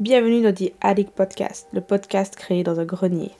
[0.00, 3.32] Bienvenue dans The Attic Podcast, le podcast créé dans un grenier.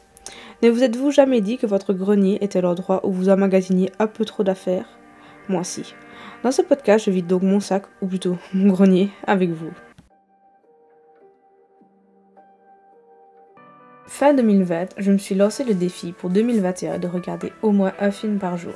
[0.60, 4.24] Ne vous êtes-vous jamais dit que votre grenier était l'endroit où vous emmagasiniez un peu
[4.24, 4.98] trop d'affaires?
[5.48, 5.94] Moi si.
[6.42, 9.70] Dans ce podcast, je vide donc mon sac, ou plutôt mon grenier, avec vous.
[14.08, 18.10] Fin 2020, je me suis lancé le défi pour 2021 de regarder au moins un
[18.10, 18.74] film par jour.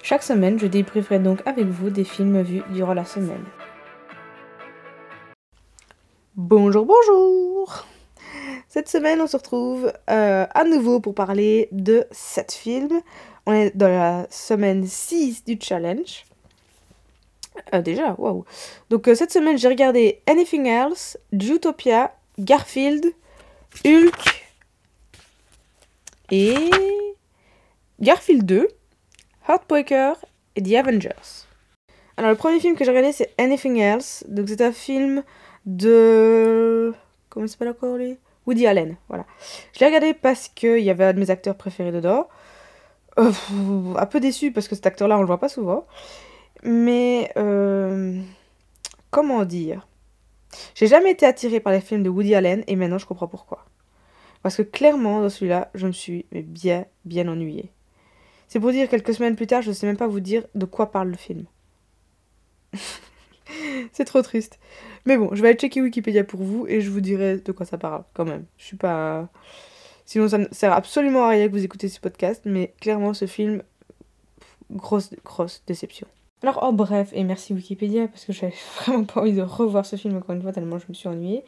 [0.00, 3.42] Chaque semaine, je débrieferai donc avec vous des films vus durant la semaine.
[6.38, 7.86] Bonjour, bonjour
[8.68, 13.00] Cette semaine, on se retrouve euh, à nouveau pour parler de 7 films.
[13.46, 16.26] On est dans la semaine 6 du challenge.
[17.72, 18.44] Euh, déjà, waouh
[18.90, 23.14] Donc euh, cette semaine, j'ai regardé Anything Else, Jutopia, Garfield,
[23.86, 24.44] Hulk
[26.30, 26.70] et
[27.98, 28.68] Garfield 2,
[29.48, 30.22] Heartbreaker
[30.54, 31.46] et The Avengers.
[32.18, 34.22] Alors le premier film que j'ai regardé, c'est Anything Else.
[34.28, 35.22] Donc c'est un film
[35.66, 36.94] de.
[37.28, 38.18] Comment s'appelle encore lui?
[38.46, 39.26] Woody Allen, voilà.
[39.72, 42.28] Je l'ai regardé parce qu'il y avait un de mes acteurs préférés dedans.
[43.18, 43.32] Euh,
[43.96, 45.86] un peu déçu parce que cet acteur-là, on le voit pas souvent.
[46.62, 47.32] Mais.
[47.36, 48.20] Euh,
[49.10, 49.86] comment dire?
[50.74, 53.66] J'ai jamais été attirée par les films de Woody Allen et maintenant je comprends pourquoi.
[54.42, 57.72] Parce que clairement, dans celui-là, je me suis bien, bien ennuyée.
[58.48, 60.66] C'est pour dire quelques semaines plus tard, je ne sais même pas vous dire de
[60.66, 61.46] quoi parle le film.
[63.92, 64.58] c'est trop triste.
[65.04, 67.66] Mais bon, je vais aller checker Wikipédia pour vous et je vous dirai de quoi
[67.66, 68.44] ça parle quand même.
[68.58, 69.28] Je suis pas.
[70.04, 73.26] Sinon, ça ne sert absolument à rien que vous écoutez ce podcast, mais clairement, ce
[73.26, 73.62] film,
[74.70, 76.06] grosse, grosse déception.
[76.42, 79.96] Alors, en bref, et merci Wikipédia parce que j'avais vraiment pas envie de revoir ce
[79.96, 81.44] film encore une fois tellement je me suis ennuyée.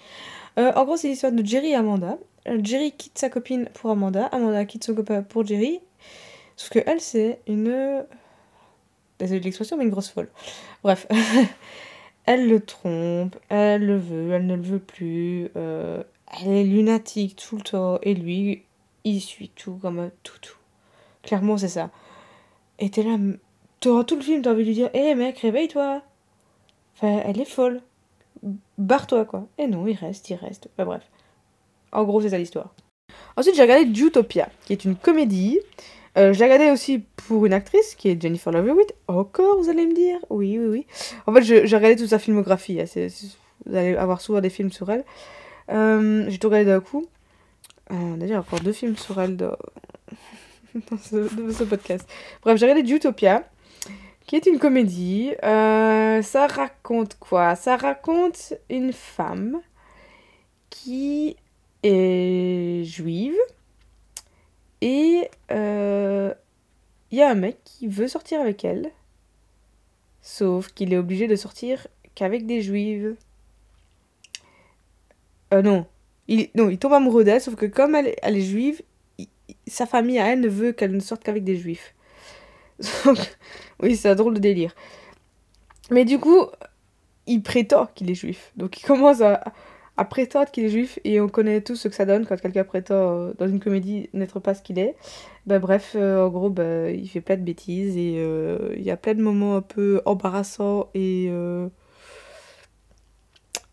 [0.59, 2.19] Euh, en gros, c'est l'histoire de Jerry et Amanda.
[2.49, 5.81] Euh, Jerry quitte sa copine pour Amanda, Amanda quitte son copain pour Jerry.
[6.57, 8.05] Sauf que elle, c'est une.
[9.19, 10.29] Désolée de l'expression, mais une grosse folle.
[10.83, 11.07] Bref.
[12.29, 17.37] elle le trompe, elle le veut, elle ne le veut plus, euh, elle est lunatique
[17.37, 18.65] tout le temps, et lui,
[19.05, 20.53] il suit tout comme un toutou.
[21.23, 21.89] Clairement, c'est ça.
[22.79, 23.17] Et t'es là,
[23.81, 26.03] t'auras tout le film, t'as envie de lui dire, hé mec, réveille-toi.
[26.97, 27.81] Enfin, elle est folle.
[28.77, 29.47] Barre-toi, quoi.
[29.57, 30.69] Et non, il reste, il reste.
[30.75, 31.11] Enfin, bref.
[31.93, 32.75] En gros, c'est ça l'histoire.
[33.39, 35.61] Ensuite, j'ai regardé Jutopia, qui est une comédie
[36.19, 38.77] euh, je l'ai regardé aussi pour une actrice qui est Jennifer Love.
[39.07, 40.19] Encore, vous allez me dire?
[40.31, 40.87] Oui, oui, oui.
[41.27, 42.81] En fait, j'ai regardé toute sa filmographie.
[42.81, 42.85] Hein.
[43.65, 45.05] vous allez avoir souvent des films sur elle.
[45.71, 47.07] Euh, j'ai tout regardé d'un coup.
[47.93, 49.57] Euh, D'ailleurs, encore deux films sur elle dans,
[51.01, 52.09] ce, podcast.
[52.43, 53.49] Bref, j'ai regardé Utopia,
[54.27, 55.33] qui est une comédie.
[55.45, 57.55] Euh, ça raconte quoi?
[57.55, 59.61] Ça raconte une femme
[60.71, 61.37] qui
[61.83, 63.37] est juive
[64.81, 65.78] et euh,
[67.13, 68.91] y a un mec qui veut sortir avec elle.
[70.21, 73.17] Sauf qu'il est obligé de sortir qu'avec des juives.
[75.55, 75.87] Euh, non.
[76.27, 78.83] Il, non, il tombe amoureux d'elle, sauf que comme elle, elle est juive,
[79.67, 81.95] sa famille à elle ne veut qu'elle ne sorte qu'avec des juifs.
[83.81, 84.75] oui, c'est un drôle de délire.
[85.91, 86.47] Mais du coup,
[87.27, 88.53] il prétend qu'il est juif.
[88.57, 89.43] Donc il commence à,
[89.99, 92.63] à prétendre qu'il est juif et on connaît tous ce que ça donne quand quelqu'un
[92.63, 94.95] prétend euh, dans une comédie n'être pas ce qu'il est.
[95.45, 98.93] Bah, bref, euh, en gros, bah, il fait plein de bêtises et euh, il y
[98.93, 101.31] a plein de moments un peu embarrassants et.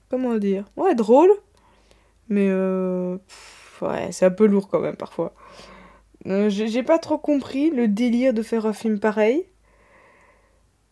[0.10, 0.66] comment dire?
[0.78, 1.30] Ouais, drôle,
[2.28, 5.36] mais ouais, c'est un peu lourd quand même parfois.
[6.26, 9.46] J'ai pas trop compris le délire de faire un film pareil.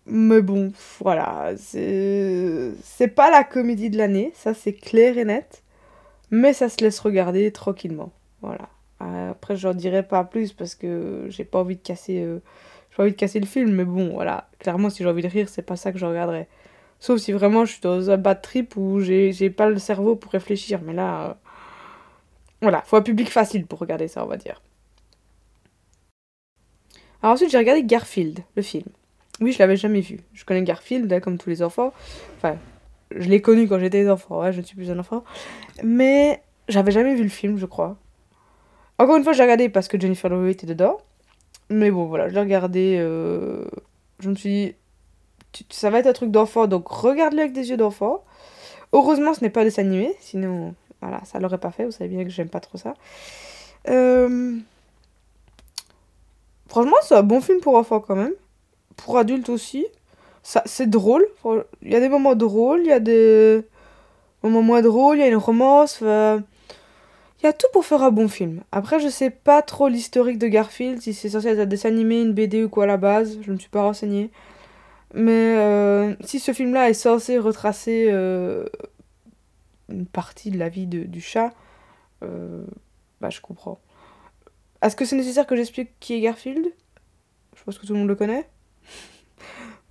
[0.05, 5.63] Mais bon, voilà, c'est pas la comédie de l'année, ça c'est clair et net.
[6.31, 8.11] Mais ça se laisse regarder tranquillement.
[8.41, 8.69] Voilà.
[8.99, 12.21] Après, j'en dirai pas plus parce que j'ai pas envie de casser.
[12.21, 12.39] Euh,
[12.95, 14.49] j'ai envie de casser le film, mais bon, voilà.
[14.59, 16.47] Clairement, si j'ai envie de rire, c'est pas ça que je regarderai.
[16.99, 20.31] Sauf si vraiment je suis dans un bad trip où j'ai pas le cerveau pour
[20.31, 20.81] réfléchir.
[20.83, 21.29] Mais là.
[21.29, 21.33] Euh,
[22.61, 24.61] voilà, faut un public facile pour regarder ça, on va dire.
[27.21, 28.85] Alors ensuite, j'ai regardé Garfield, le film.
[29.43, 30.21] Oui, je l'avais jamais vu.
[30.33, 31.91] Je connais Garfield, comme tous les enfants.
[32.37, 32.55] Enfin,
[33.11, 35.25] je l'ai connu quand j'étais enfant, je ne suis plus un enfant.
[35.83, 37.97] Mais j'avais jamais vu le film, je crois.
[38.99, 40.97] Encore une fois, j'ai regardé parce que Jennifer Love était dedans.
[41.69, 42.97] Mais bon, voilà, je l'ai regardé.
[42.99, 43.65] Euh,
[44.19, 44.75] je me suis dit,
[45.69, 48.23] ça va être un truc d'enfant, donc regarde-le avec des yeux d'enfant.
[48.93, 51.83] Heureusement, ce n'est pas des animé, sinon, voilà, ça l'aurait pas fait.
[51.83, 52.93] Vous savez bien que j'aime pas trop ça.
[53.89, 54.55] Euh,
[56.69, 58.33] franchement, c'est un bon film pour enfants quand même
[58.97, 59.85] pour adultes aussi.
[60.43, 61.25] Ça, c'est drôle.
[61.81, 63.63] Il y a des moments drôles, il y a des
[64.43, 65.99] moments moins drôles, il y a une romance.
[66.01, 66.43] Il
[67.43, 68.61] y a tout pour faire un bon film.
[68.71, 72.21] Après, je sais pas trop l'historique de Garfield, si c'est censé être un dessin animé,
[72.21, 73.37] une BD ou quoi à la base.
[73.41, 74.31] Je ne me suis pas renseignée.
[75.13, 78.65] Mais euh, si ce film-là est censé retracer euh,
[79.89, 81.53] une partie de la vie de- du chat,
[82.23, 82.65] euh,
[83.21, 83.79] bah je comprends.
[84.81, 86.73] Est-ce que c'est nécessaire que j'explique qui est Garfield?
[87.55, 88.49] Je pense que tout le monde le connaît.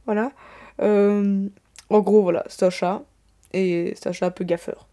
[0.07, 0.33] Voilà.
[0.81, 1.49] Euh,
[1.91, 3.03] en gros, voilà, c'est un chat.
[3.53, 4.89] Et c'est un peu gaffeur.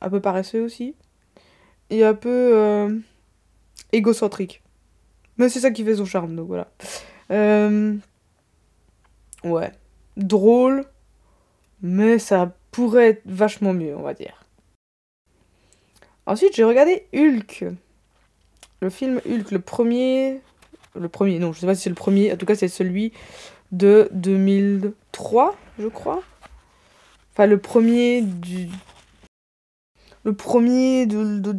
[0.00, 0.94] Un peu paresseux aussi.
[1.90, 2.98] Et un peu euh,
[3.92, 4.62] égocentrique.
[5.36, 6.68] Mais c'est ça qui fait son charme, donc voilà.
[7.30, 7.96] Euh,
[9.44, 9.72] ouais.
[10.16, 10.86] Drôle.
[11.82, 14.46] Mais ça pourrait être vachement mieux, on va dire.
[16.26, 17.66] Ensuite, j'ai regardé Hulk.
[18.80, 20.40] Le film Hulk, le premier.
[20.94, 22.32] Le premier, non, je sais pas si c'est le premier.
[22.32, 23.12] En tout cas, c'est celui
[23.72, 26.22] de 2003, je crois.
[27.32, 28.68] Enfin, le premier du.
[30.24, 31.56] Le premier de, de-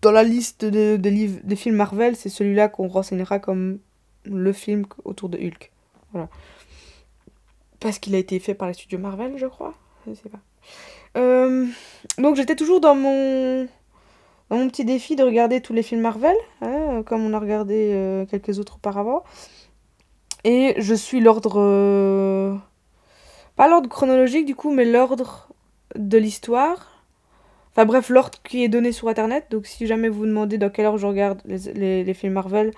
[0.00, 3.78] dans la liste des des livres, des films Marvel, c'est celui-là qu'on renseignera comme
[4.24, 5.70] le film autour de Hulk.
[6.12, 6.28] Voilà.
[7.80, 9.74] Parce qu'il a été fait par les studios Marvel, je crois.
[10.06, 10.40] Je sais pas.
[11.18, 11.66] Euh,
[12.18, 13.68] donc j'étais toujours dans mon
[14.50, 18.26] mon petit défi de regarder tous les films Marvel, hein, comme on a regardé euh,
[18.26, 19.22] quelques autres auparavant.
[20.44, 21.60] Et je suis l'ordre...
[21.60, 22.54] euh,
[23.56, 25.48] Pas l'ordre chronologique du coup, mais l'ordre
[25.96, 26.88] de l'histoire.
[27.70, 29.46] Enfin bref, l'ordre qui est donné sur Internet.
[29.50, 32.70] Donc si jamais vous demandez dans quelle heure je regarde les, les- films Marvel,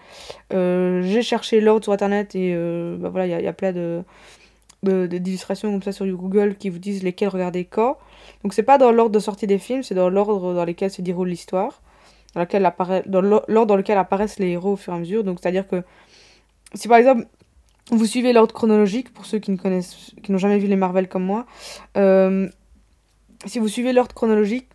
[0.53, 3.73] euh, j'ai cherché l'ordre sur Internet et euh, bah voilà, il y, y a plein
[3.73, 4.05] de
[4.83, 7.97] d'illustrations comme ça sur Google qui vous disent lesquels regarder quand.
[8.43, 11.01] Donc c'est pas dans l'ordre de sortie des films, c'est dans l'ordre dans lequel se
[11.01, 11.81] déroule l'histoire,
[12.35, 15.25] dans apparaît, dans l'ordre dans lequel apparaissent les héros au fur et à mesure.
[15.25, 15.83] Donc c'est-à-dire que
[16.75, 17.27] si par exemple
[17.91, 21.09] vous suivez l'ordre chronologique, pour ceux qui ne connaissent, qui n'ont jamais vu les Marvel
[21.09, 21.47] comme moi,
[21.97, 22.49] euh,
[23.47, 24.69] si vous suivez l'ordre chronologique,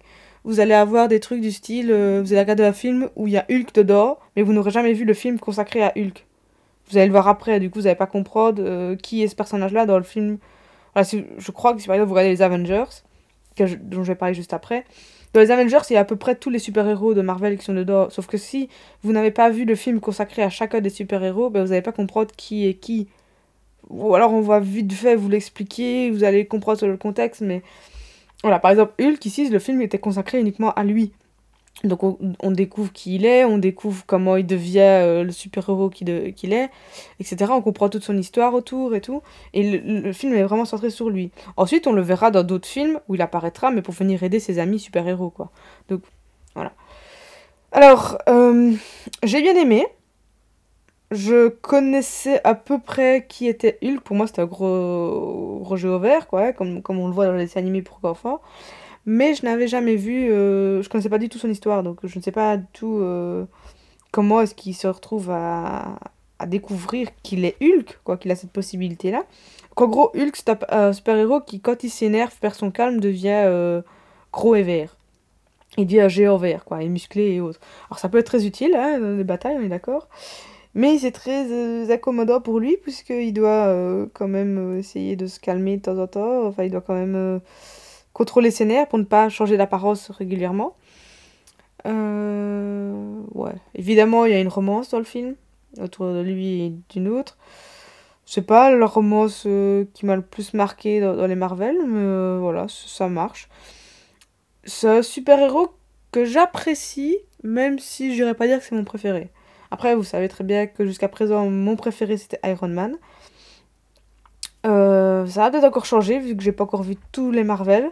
[0.44, 3.34] vous allez avoir des trucs du style, euh, vous allez regarder un film où il
[3.34, 6.26] y a Hulk dedans, mais vous n'aurez jamais vu le film consacré à Hulk.
[6.90, 9.36] Vous allez le voir après, du coup vous n'allez pas comprendre euh, qui est ce
[9.36, 10.38] personnage-là dans le film.
[10.94, 11.08] Voilà,
[11.38, 12.86] je crois que si par exemple vous regardez les Avengers,
[13.82, 14.86] dont je vais parler juste après,
[15.34, 17.66] dans les Avengers il y a à peu près tous les super-héros de Marvel qui
[17.66, 18.70] sont dedans, sauf que si
[19.04, 21.92] vous n'avez pas vu le film consacré à chacun des super-héros, ben, vous n'allez pas
[21.92, 23.08] comprendre qui est qui.
[23.90, 27.62] Ou alors on va vite fait vous l'expliquer, vous allez comprendre le contexte, mais
[28.44, 31.12] voilà, par exemple Hulk ici, le film était consacré uniquement à lui.
[31.86, 36.10] Donc on, découvre qui il est, on découvre comment il devient euh, le super-héros qu'il
[36.10, 36.70] est,
[37.22, 37.52] etc.
[37.52, 39.22] On comprend toute son histoire autour et tout.
[39.54, 41.32] Et le, film est vraiment centré sur lui.
[41.56, 44.60] Ensuite, on le verra dans d'autres films où il apparaîtra, mais pour venir aider ses
[44.60, 45.52] amis super-héros, quoi.
[45.88, 46.02] Donc,
[46.54, 46.74] voilà.
[47.72, 48.74] Alors, euh,
[49.24, 49.88] j'ai bien aimé.
[51.12, 54.02] Je connaissais à peu près qui était Hulk.
[54.02, 57.34] Pour moi, c'était un gros Roger au vert, quoi, comme, comme on le voit dans
[57.34, 58.42] les dessins animés pour enfants.
[59.06, 62.18] Mais je n'avais jamais vu, euh, je connaissais pas du tout son histoire, donc je
[62.18, 63.46] ne sais pas du tout euh,
[64.12, 66.00] comment est-ce qu'il se retrouve à,
[66.38, 69.26] à découvrir qu'il est Hulk, quoi, qu'il a cette possibilité-là.
[69.76, 73.82] Qu'en gros, Hulk, c'est un, super-héros qui, quand il s'énerve, perd son calme, devient euh,
[74.32, 74.98] gros et vert.
[75.78, 77.60] Il devient géant vert, quoi, et musclé et autres.
[77.90, 80.08] Alors ça peut être très utile, hein, dans les batailles, on est d'accord.
[80.76, 83.74] Mais c'est très euh, accommodant pour lui, puisqu'il doit
[84.14, 86.46] quand même essayer de se calmer de temps en temps.
[86.46, 87.42] Enfin, il doit quand même
[88.20, 90.76] contrôler ses nerfs pour ne pas changer d'apparence régulièrement.
[91.88, 93.56] Euh, ouais.
[93.76, 95.36] Évidemment, il y a une romance dans le film,
[95.80, 97.38] autour de lui et d'une autre.
[98.26, 102.40] C'est pas la romance euh, qui m'a le plus marqué dans, les Marvel, mais euh,
[102.42, 103.48] voilà, ça marche.
[104.66, 105.70] C'est un super-héros
[106.12, 109.30] que j'apprécie, même si je n'irais pas dire que c'est mon préféré.
[109.72, 112.98] Après, vous savez très bien que jusqu'à présent, mon préféré c'était Iron Man.
[114.64, 117.90] Ça va peut-être encore changer vu que j'ai pas encore vu tous les Marvel.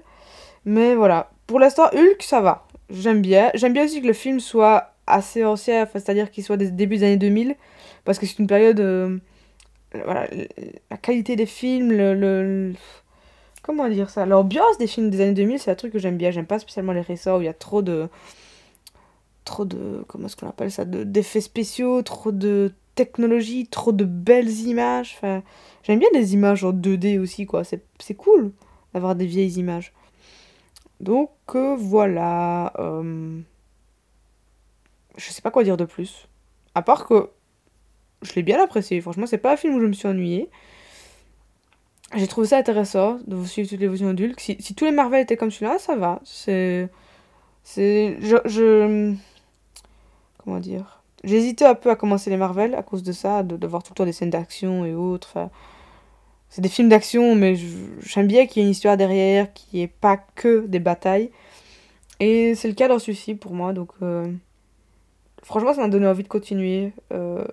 [0.67, 1.31] Mais voilà.
[1.47, 2.67] Pour l'instant, Hulk, ça va.
[2.89, 3.51] J'aime bien.
[3.55, 7.03] J'aime bien aussi que le film soit assez ancien, c'est-à-dire qu'il soit des débuts des
[7.05, 7.55] années 2000.
[8.05, 8.79] Parce que c'est une période.
[8.81, 9.17] euh,
[9.93, 10.27] voilà,
[10.91, 12.73] la qualité des films, le,
[13.63, 14.25] Comment dire ça?
[14.25, 16.31] L'ambiance des films des années 2000, c'est un truc que j'aime bien.
[16.31, 18.09] J'aime pas spécialement les récents où il y a trop de.
[19.45, 20.03] Trop de.
[20.07, 20.85] Comment est-ce qu'on appelle ça?
[20.85, 25.13] de- D'effets spéciaux, trop de technologie, trop de belles images.
[25.17, 25.43] Enfin,
[25.83, 27.63] j'aime bien des images en 2D aussi, quoi.
[27.63, 28.51] C'est cool
[28.93, 29.93] d'avoir des vieilles images.
[30.99, 32.73] Donc euh, voilà.
[32.79, 33.39] euh,
[35.17, 36.27] Je sais pas quoi dire de plus.
[36.75, 37.29] À part que
[38.21, 38.99] je l'ai bien apprécié.
[39.01, 40.49] Franchement, c'est pas un film où je me suis ennuyée.
[42.15, 44.39] J'ai trouvé ça intéressant de vous suivre toutes les versions adultes.
[44.39, 46.21] Si, si tous les Marvel étaient comme celui-là, ça va.
[46.23, 46.89] C'est.
[47.63, 48.17] C'est.
[48.21, 49.15] Je,
[50.47, 51.03] Comment dire?
[51.25, 53.95] J'hésitais un peu à commencer les Marvel à cause de ça, de, voir tout le
[53.95, 55.49] temps des scènes d'action et autres.
[56.49, 57.55] C'est des films d'action, mais
[58.01, 61.31] j'aime bien qu'il y ait une histoire derrière, n'y ait pas que des batailles.
[62.19, 64.31] Et c'est le cas dans celui-ci pour moi, donc euh,
[65.43, 67.45] franchement, ça m'a donné envie de continuer, euh,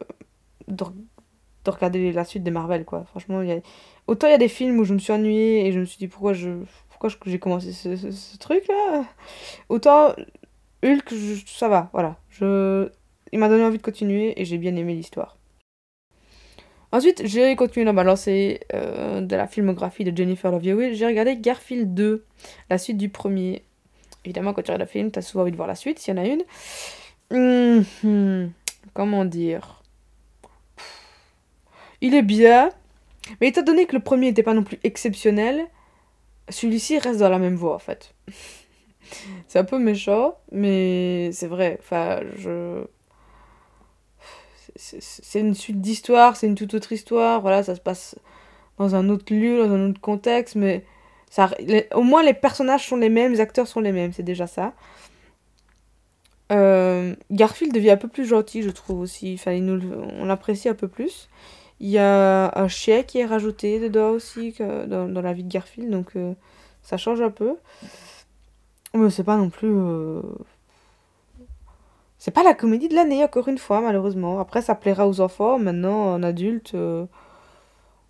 [0.68, 0.84] de,
[1.64, 3.04] de regarder la suite des Marvel, quoi.
[3.04, 3.42] Franchement,
[4.06, 5.98] autant il y a des films où je me suis ennuyée et je me suis
[5.98, 9.04] dit pourquoi j'ai commencé ce, truc là.
[9.68, 10.14] Autant
[10.82, 11.12] Hulk,
[11.46, 12.16] ça va, voilà.
[12.30, 12.88] Je,
[13.32, 15.36] il m'a donné envie de continuer et j'ai bien aimé l'histoire.
[16.94, 20.94] Ensuite, j'ai continué dans ma lancée euh, de la filmographie de Jennifer Love Hewitt.
[20.94, 22.24] J'ai regardé Garfield 2,
[22.70, 23.64] la suite du premier.
[24.24, 26.14] Évidemment, quand tu regardes le film, tu as souvent envie de voir la suite, s'il
[26.14, 27.84] y en a une.
[28.04, 28.52] Hum,
[28.92, 29.82] comment dire?
[32.00, 32.70] Il est bien,
[33.40, 35.66] mais étant donné que le premier n'était pas non plus exceptionnel,
[36.48, 38.14] celui-ci reste dans la même voie en fait.
[39.48, 41.76] c'est un peu méchant, mais c'est vrai.
[41.80, 42.84] Enfin, je.
[44.76, 47.40] C'est une suite d'histoires, c'est une toute autre histoire.
[47.40, 48.16] Voilà, ça se passe
[48.78, 50.84] dans un autre lieu, dans un autre contexte, mais
[51.30, 51.50] ça,
[51.94, 54.72] au moins les personnages sont les mêmes, les acteurs sont les mêmes, c'est déjà ça.
[56.52, 59.34] Euh, Garfield devient un peu plus gentil, je trouve aussi.
[59.38, 59.80] Enfin, nous,
[60.18, 61.28] on l'apprécie un peu plus.
[61.80, 65.42] Il y a un chien qui est rajouté dedans aussi que dans, dans, la vie
[65.42, 66.34] de Garfield, donc euh,
[66.82, 67.56] ça change un peu.
[68.94, 69.72] Mais c'est pas non plus.
[69.72, 70.22] Euh,
[72.24, 74.40] c'est pas la comédie de l'année, encore une fois, malheureusement.
[74.40, 75.58] Après, ça plaira aux enfants.
[75.58, 76.74] Maintenant, en adulte.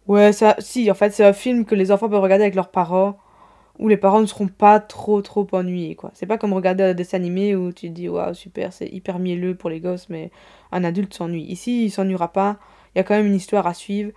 [0.07, 0.55] Ouais, ça.
[0.61, 3.19] Si, en fait, c'est un film que les enfants peuvent regarder avec leurs parents
[3.81, 6.13] où les parents ne seront pas trop trop ennuyés quoi.
[6.15, 9.19] C'est pas comme regarder un dessin animé où tu te dis waouh super c'est hyper
[9.19, 10.31] mielleux pour les gosses mais
[10.71, 11.43] un adulte s'ennuie.
[11.43, 12.59] Ici il s'ennuiera pas,
[12.95, 14.13] il y a quand même une histoire à suivre.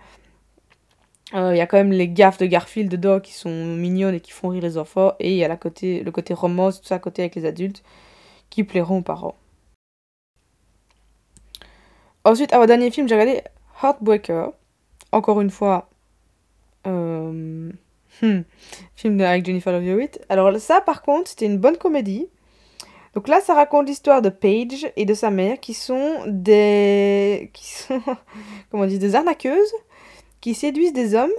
[1.34, 4.20] Euh, il y a quand même les gaffes de Garfield dedans qui sont mignonnes et
[4.20, 6.86] qui font rire les enfants et il y a la côté, le côté romance, tout
[6.86, 7.82] ça côté avec les adultes
[8.50, 9.34] qui plairont aux parents.
[12.28, 13.42] Ensuite, à mon dernier film, j'ai regardé
[13.82, 14.52] Heartbreaker.
[15.12, 15.88] Encore une fois,
[16.86, 17.70] euh,
[18.20, 18.40] Hmm.
[18.96, 20.20] Film avec Jennifer Love Hewitt.
[20.28, 22.26] Alors ça, par contre, c'était une bonne comédie.
[23.14, 27.50] Donc là, ça raconte l'histoire de Paige et de sa mère qui sont des...
[28.70, 29.72] comment on dit Des arnaqueuses
[30.40, 31.30] qui séduisent des hommes,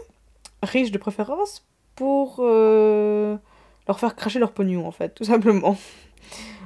[0.63, 1.65] riches de préférence,
[1.95, 3.37] pour euh,
[3.87, 5.77] leur faire cracher leur pognon, en fait, tout simplement.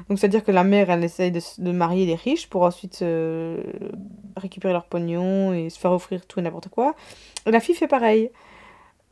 [0.09, 3.61] Donc c'est-à-dire que la mère, elle essaye de, marier des riches pour ensuite euh,
[4.35, 6.95] récupérer leur pognon et se faire offrir tout et n'importe quoi.
[7.45, 8.31] La fille fait pareil.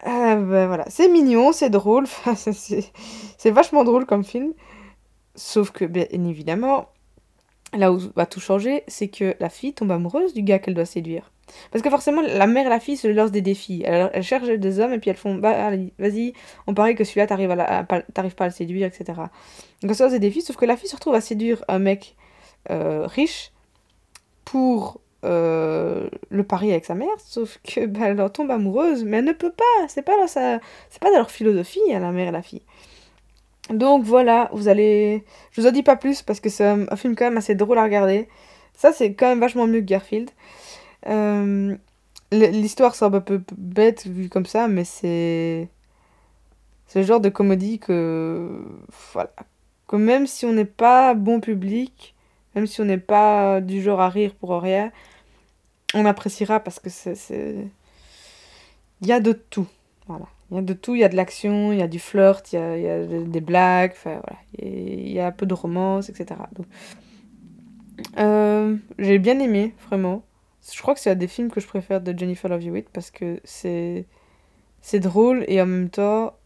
[0.04, 4.54] Ben voilà, c'est mignon, c'est drôle, c'est vachement drôle comme film.
[5.36, 6.90] Sauf que, bien évidemment,
[7.74, 10.86] là où va tout changer, c'est que la fille tombe amoureuse du gars qu'elle doit
[10.86, 11.32] séduire.
[11.72, 13.84] Parce que forcément, la mère et la fille se lancent des défis.
[13.86, 16.34] Elles, cherchent des hommes et puis elles font Bah, vas-y,
[16.68, 19.04] on parie que celui-là, t'arrives, à pas à le séduire, etc.
[19.82, 21.80] Donc elles se lancent des défis, sauf que la fille se retrouve à séduire un
[21.80, 22.16] mec
[22.70, 23.52] euh, riche
[24.46, 29.34] pour euh, le pari avec sa mère, sauf que bah, tombe amoureuse, mais elle ne
[29.34, 32.42] peut pas, c'est pas, dans c'est pas dans leur philosophie, hein, la mère et la
[32.42, 32.64] fille.
[33.74, 35.24] Donc voilà, vous allez...
[35.52, 37.78] Je vous en dis pas plus parce que c'est un, film quand même assez drôle
[37.78, 38.28] à regarder.
[38.74, 40.30] Ça, c'est quand même vachement mieux que Garfield.
[41.08, 41.76] Euh,
[42.32, 45.70] l'histoire semble un peu bête vu comme ça, mais c'est...
[46.88, 48.64] C'est le genre de comédie que...
[49.14, 49.32] Voilà.
[49.88, 52.16] Que même si on n'est pas bon public,
[52.56, 54.92] même si on n'est pas du genre à rire pour rien,
[55.94, 57.68] on appréciera parce que c'est.
[59.02, 59.68] Il y a de tout.
[60.08, 60.26] Voilà.
[60.52, 62.52] Il y a de tout, il y a de l'action, il y a du flirt,
[62.52, 64.40] il y a, il y a des blagues, enfin voilà.
[64.60, 66.42] Il y a un peu de romance, etc.
[68.18, 70.24] Euh, j'ai bien aimé, vraiment.
[70.74, 73.12] Je crois que c'est un des films que je préfère de Jennifer Love Hewitt parce
[73.12, 74.06] que c'est
[74.82, 76.38] c'est drôle et en même temps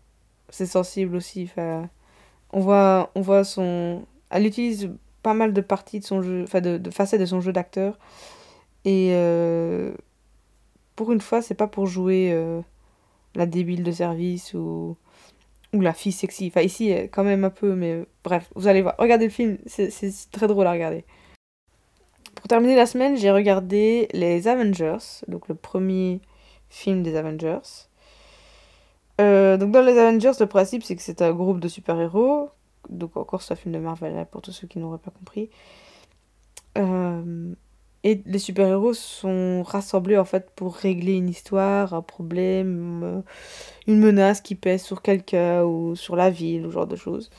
[0.49, 1.43] c'est sensible aussi.
[1.43, 1.89] Enfin,
[2.51, 4.91] on voit on voit son elle utilise
[5.23, 7.97] pas mal de parties de son jeu, enfin de, de facettes de son jeu d'acteur
[8.85, 9.93] et euh,
[10.95, 12.61] pour une fois, c'est pas pour jouer euh,
[13.35, 14.97] la débile de service ou,
[15.73, 16.47] la fille sexy.
[16.47, 18.95] Enfin, ici, quand même un peu, mais bref, vous allez voir.
[18.97, 19.91] Regardez le film, c'est
[20.31, 21.03] très drôle à regarder.
[22.35, 26.21] Pour terminer la semaine, j'ai regardé les Avengers, donc le premier
[26.69, 27.87] film des Avengers.
[29.21, 32.49] Euh, donc dans les Avengers, le principe c'est que c'est un groupe de super-héros.
[32.89, 35.49] Donc encore c'est un film de Marvel hein, pour tous ceux qui n'auraient pas compris.
[36.77, 37.53] Euh,
[38.05, 43.21] et les super-héros sont rassemblés en fait pour régler une histoire, un problème, euh,
[43.87, 47.31] une menace qui pèse sur quelqu'un ou sur la ville, ou ce genre de choses.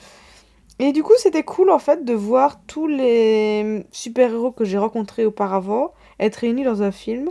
[0.80, 5.24] Et du coup, c'était cool en fait de voir tous les super-héros que j'ai rencontrés
[5.24, 7.30] auparavant être réunis dans un film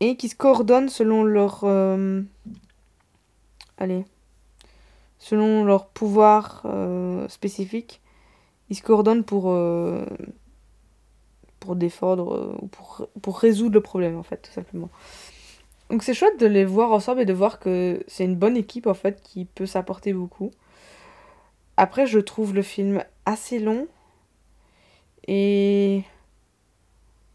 [0.00, 1.60] et qui se coordonnent selon leur.
[1.62, 2.22] Euh,
[3.76, 4.04] allez.
[5.20, 8.00] Selon leur pouvoir euh, spécifique.
[8.70, 9.50] Ils se coordonnent pour
[11.60, 14.90] pour défendre euh, ou pour, pour résoudre le problème en fait tout simplement.
[15.90, 18.86] Donc c'est chouette de les voir ensemble et de voir que c'est une bonne équipe
[18.86, 20.50] en fait qui peut s'apporter beaucoup.
[21.76, 23.86] Après je trouve le film assez long
[25.26, 26.02] et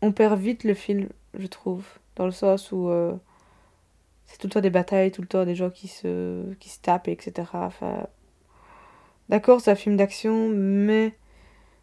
[0.01, 3.13] on perd vite le film je trouve dans le sens où euh,
[4.25, 6.79] c'est tout le temps des batailles, tout le temps des gens qui se, qui se
[6.79, 7.47] tapent, etc.
[7.53, 8.07] Enfin,
[9.29, 11.13] d'accord, c'est un film d'action, mais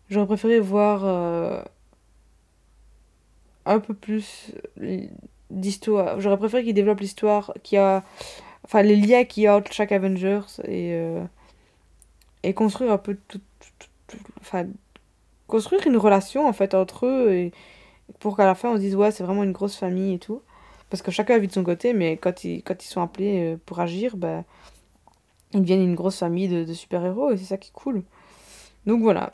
[0.09, 1.63] j'aurais préféré voir euh,
[3.67, 4.53] un peu plus
[5.51, 6.21] d'histoire.
[6.21, 8.03] J'aurais préféré qu'il développe l'histoire, qui a,
[8.65, 11.25] enfin, les liens qu'il y a entre chaque Avengers et, euh,
[12.43, 13.41] et construire un peu tout,
[14.41, 14.67] enfin,
[15.51, 17.53] construire une relation en fait entre eux et
[18.21, 20.43] pour qu'à la fin on se dise ouais c'est vraiment une grosse famille et tout
[20.89, 23.57] parce que chacun vit de son côté mais quand ils, quand ils sont appelés euh,
[23.67, 24.45] pour agir bah,
[25.53, 28.03] ils deviennent une grosse famille de, super-héros et c'est ça qui est cool
[28.87, 29.33] donc voilà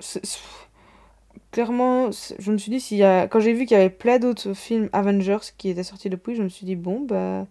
[1.56, 4.90] clairement je me suis dit s'il quand j'ai vu qu'il y avait plein d'autres films
[4.92, 7.46] Avengers qui étaient sortis depuis je me suis dit bon bah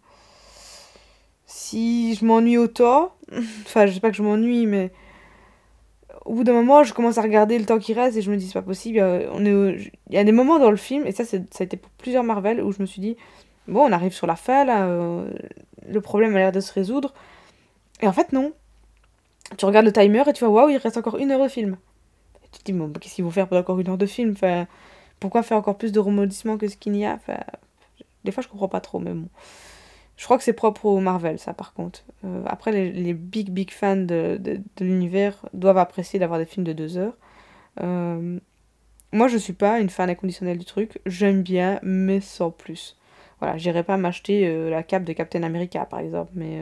[1.47, 3.15] si je m'ennuie autant
[3.65, 4.91] enfin je sais pas que je m'ennuie mais
[6.24, 8.35] au bout d'un moment, je commence à regarder le temps qui reste et je me
[8.38, 9.00] dis, c'est pas possible.
[9.31, 11.77] On est Il y a des moments dans le film, et ça, ça a été
[11.77, 13.15] pour plusieurs Marvel, où je me suis dit,
[13.67, 15.29] bon, on arrive sur la fin, là, euh,
[15.88, 17.13] le problème a l'air de se résoudre.
[18.01, 18.53] Et en fait, non.
[19.55, 21.77] Tu regardes le timer et tu vois, waouh, il reste encore une heure de film.
[22.55, 24.31] Tu te dis, bon, qu'est-ce qu'ils vont faire pour encore une heure de film?
[24.31, 24.65] Enfin,
[25.19, 27.15] Pourquoi faire encore plus de remodissement que ce qu'il y a?
[27.15, 27.38] Enfin,
[28.24, 29.27] Des fois, je comprends pas trop, mais bon.
[30.15, 32.05] Je crois que c'est propre au Marvel, ça, par contre.
[32.24, 36.71] Euh, après, les, big, big fans de, de, l'univers doivent apprécier d'avoir des films de
[36.71, 37.17] deux heures.
[37.81, 38.39] Euh,
[39.12, 41.01] moi, je suis pas une fan inconditionnelle du truc.
[41.05, 42.97] J'aime bien, mais sans plus.
[43.41, 46.62] Voilà, j'irai pas m'acheter euh, la cape de Captain America, par exemple, mais...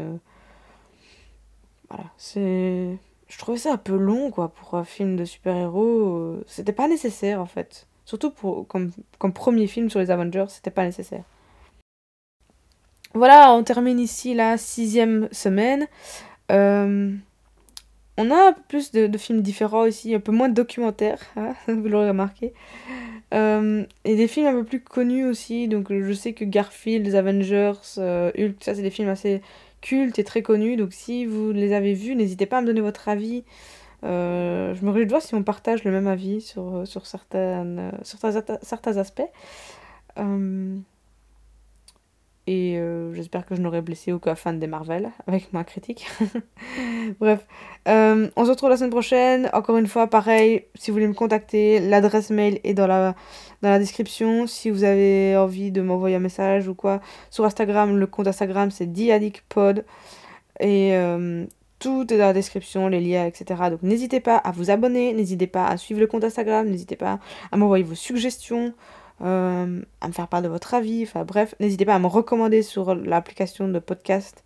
[1.90, 2.98] voilà, c'est...
[3.34, 6.44] Je trouvais ça un peu long, quoi, pour un film de super-héros.
[6.46, 7.88] C'était pas nécessaire, en fait.
[8.06, 11.24] Surtout pour, comme, comme premier film sur les Avengers, c'était pas nécessaire.
[13.16, 15.88] Voilà, on termine ici la sixième semaine.
[16.52, 17.12] Euh,
[18.20, 21.56] on a un peu plus de, films différents ici, un peu moins de documentaires, hein,
[21.68, 22.54] vous l'aurez remarqué.
[23.34, 25.68] Euh, et des films un peu plus connus aussi.
[25.68, 29.42] Donc je sais que Garfield, Avengers, euh, Hulk, ça c'est des films assez
[29.84, 30.78] cultes et très connus.
[30.78, 33.44] Donc si vous les avez vus, n'hésitez pas à me donner votre avis.
[34.02, 34.08] je
[34.86, 38.98] me réjouis de voir si on partage le même avis sur, sur, certaines, certains, certains
[38.98, 39.30] aspects.
[42.46, 46.08] Et euh, j'espère que je n'aurai blessé aucun fan des Marvel avec ma critique.
[47.20, 47.46] Bref,
[47.88, 49.50] euh, on se retrouve la semaine prochaine.
[49.54, 53.16] Encore une fois, pareil, si vous voulez me contacter, l'adresse mail est dans la,
[53.62, 54.46] dans la description.
[54.46, 58.72] Si vous avez envie de m'envoyer un message ou quoi, sur Instagram, le compte Instagram
[58.72, 59.86] c'est diadicpod.
[60.60, 61.46] Et euh,
[61.80, 63.70] tout est dans la description, les liens, etc.
[63.70, 67.20] Donc n'hésitez pas à vous abonner, n'hésitez pas à suivre le compte Instagram, n'hésitez pas
[67.54, 68.74] à m'envoyer vos suggestions.
[69.24, 71.04] Euh, à me faire part de votre avis.
[71.04, 74.44] Enfin bref, n'hésitez pas à me recommander sur l'application de podcast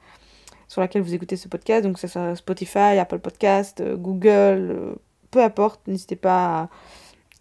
[0.68, 1.84] sur laquelle vous écoutez ce podcast.
[1.84, 4.30] Donc que ce soit Spotify, Apple Podcast, euh, Google,
[4.72, 4.96] euh,
[5.32, 5.82] peu importe.
[5.88, 6.70] N'hésitez pas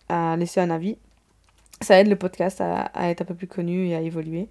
[0.09, 0.97] à, laisser un avis.
[1.83, 4.49] Ça aide le podcast à, être un peu plus connu et à évoluer.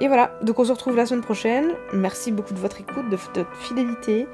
[0.00, 1.72] Et voilà, donc on se retrouve la semaine prochaine.
[1.92, 4.26] Merci beaucoup de votre écoute, de votre fidélité.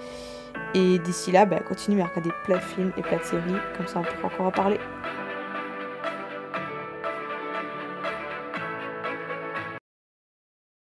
[0.75, 3.87] Et d'ici là, bah, continuez à regarder plein de films et plein de séries, comme
[3.87, 4.79] ça on pourra encore en parler.